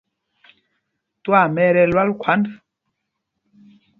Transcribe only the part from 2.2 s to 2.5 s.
khwǎnd.